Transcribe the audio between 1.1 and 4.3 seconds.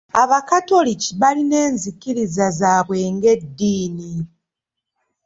balina enzikiriza zaabwe ng'eddiini